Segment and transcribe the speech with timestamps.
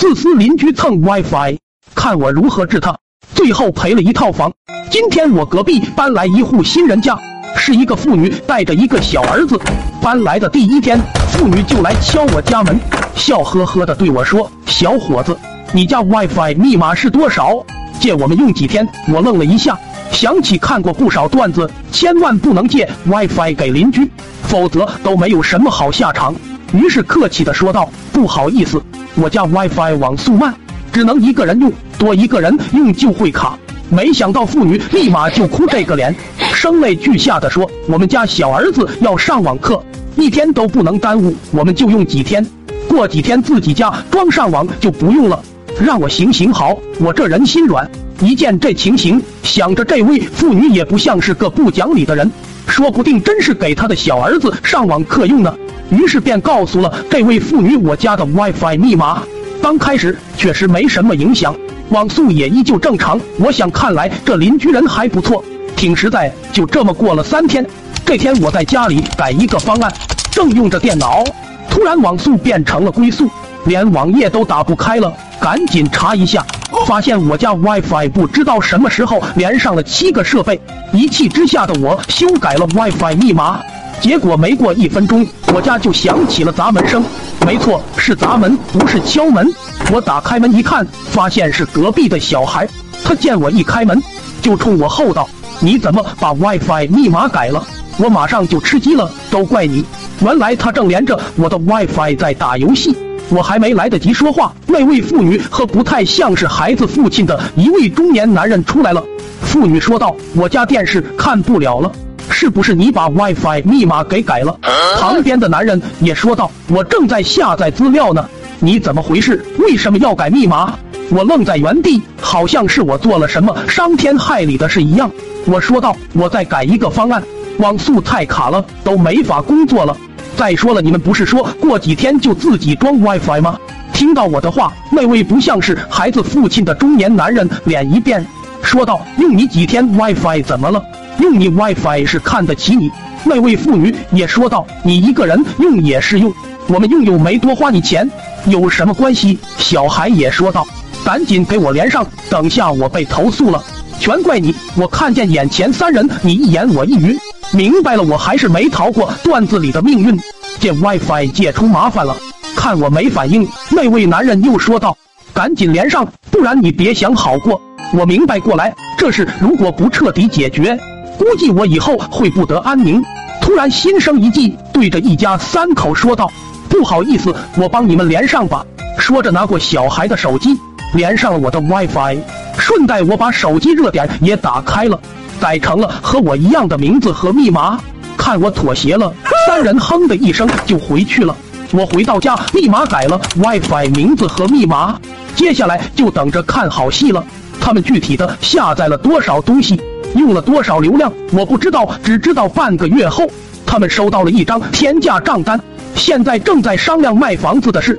[0.00, 1.58] 自私邻居蹭 WiFi，
[1.94, 2.96] 看我如何治他。
[3.34, 4.50] 最后赔了一套房。
[4.90, 7.14] 今天我隔壁搬来一户新人家，
[7.54, 9.60] 是一个妇女带着一个小儿子。
[10.00, 12.80] 搬来的第一天，妇女就来敲我家门，
[13.14, 15.36] 笑呵呵的对我说：“小伙子，
[15.74, 17.62] 你家 WiFi 密码是多少？
[18.00, 19.78] 借我们用几天？”我愣了一下，
[20.10, 24.10] 想起看过不少段子，千万不能借 WiFi 给邻居，
[24.44, 26.34] 否则都没有什么好下场。
[26.72, 28.82] 于是客气的说道：“不好意思，
[29.14, 30.54] 我家 WiFi 网速慢。”
[30.92, 33.56] 只能一个人用，多一个人用就会卡。
[33.88, 36.12] 没想到妇女立马就哭这个脸，
[36.52, 39.80] 声泪俱下的说：“我们家小儿子要上网课，
[40.16, 42.44] 一天都不能耽误，我们就用几天，
[42.88, 45.40] 过几天自己家装上网就不用了。”
[45.80, 47.88] 让我行行好，我这人心软，
[48.20, 52.28] 一见这情形，想着这位妇女也不像是个不讲理的人，
[52.66, 55.54] 说不定真是给他的小儿子上网课用呢。
[55.90, 59.22] 于是便告诉了这位妇女我家的 WiFi 密码。
[59.62, 61.54] 刚开始确实没什么影响，
[61.90, 63.20] 网速也依旧正常。
[63.38, 65.44] 我想，看来这邻居人还不错，
[65.76, 66.32] 挺实在。
[66.52, 67.66] 就这么过了三天，
[68.06, 69.92] 这天我在家里改一个方案，
[70.30, 71.22] 正用着电脑，
[71.68, 73.28] 突然网速变成了龟速，
[73.66, 75.12] 连网页都打不开了。
[75.38, 76.44] 赶紧查一下，
[76.86, 80.60] 发现我家 WiFi 不知道什么时候连上了七个设备。
[80.92, 83.60] 一气之下的我修改了 WiFi 密码。
[84.00, 87.04] 结果没过一分钟，我家就响起了砸门声。
[87.46, 89.46] 没错，是砸门，不是敲门。
[89.92, 92.66] 我打开门一看，发现是隔壁的小孩。
[93.04, 94.02] 他见我一开门，
[94.40, 95.28] 就冲我吼道
[95.60, 97.62] ：“你怎么把 WiFi 密码改了？”
[97.98, 99.84] 我马上就吃鸡了，都怪你！
[100.20, 102.96] 原来他正连着我的 WiFi 在打游戏。
[103.28, 109.04] 我还没来得及说话，那位妇女和不太像是孩子父亲的一位中年男人出来了。
[109.42, 111.92] 妇女说道：“我家电视看不了了。”
[112.40, 114.58] 是不是你把 WiFi 密码给改了？
[114.98, 118.26] 旁边的男人也说道：“我正在下载资料呢，
[118.60, 119.44] 你怎么回事？
[119.58, 120.72] 为什么要改密码？”
[121.12, 125.10] 我愣在原地，好像是我做了什么伤天害理的事一样。
[125.44, 127.22] 我说道：“我在改一个方案，
[127.58, 129.94] 网速太卡了，都没法工作了。
[130.34, 133.58] 再说了，你们不是说过几天就自己装 WiFi 吗？”
[133.92, 138.26] 听到我的话，那位不像是孩子父亲的中年男人脸一变，
[138.62, 140.82] 说道：“用你几天 WiFi 怎么了？”
[141.20, 142.90] 用你 WiFi 是看得起你。
[143.24, 146.32] 那位妇女也说道：“你一个人用也是用，
[146.66, 148.10] 我们用又没多花你钱，
[148.46, 150.66] 有什么关系？”小孩也说道
[151.04, 153.62] ：“赶紧给我连上，等下我被投诉了，
[153.98, 154.54] 全怪你！
[154.74, 157.18] 我看见眼前三人，你一言我一语，
[157.52, 160.18] 明白了，我还是没逃过段子里的命运。
[160.58, 162.16] 这 WiFi 借出麻烦了。”
[162.56, 164.96] 看我没反应，那位男人又说道
[165.32, 167.60] ：“赶紧连上，不然你别想好过。”
[167.92, 170.78] 我明白过来，这事如果不彻底解决。
[171.20, 173.04] 估计我以后会不得安宁。
[173.42, 176.32] 突然心生一计，对着一家三口说道
[176.66, 178.64] ：“不好意思，我帮你们连上吧。”
[178.98, 180.56] 说着拿过小孩的手机，
[180.94, 182.16] 连上了我的 WiFi，
[182.58, 184.98] 顺带我把手机热点也打开了，
[185.38, 187.78] 改成了和我一样的名字和密码。
[188.16, 189.12] 看我妥协了，
[189.46, 191.36] 三人哼的一声就回去了。
[191.72, 194.98] 我回到家，立马改了 WiFi 名字和密码，
[195.36, 197.22] 接下来就等着看好戏了。
[197.60, 199.78] 他们具体的下载了多少东西？
[200.14, 203.26] 用了多少流量我不知道，只知道半个月后，
[203.64, 205.60] 他们收到了一张天价账单，
[205.94, 207.98] 现在正在商量卖房子的事。